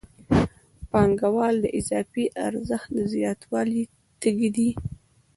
[0.91, 3.83] پانګوال د اضافي ارزښت د زیاتوالي
[4.21, 4.69] تږی دی